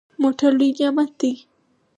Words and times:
موټر 0.21 0.51
لوی 0.59 0.71
نعمت 0.79 1.09
دی. 1.19 1.31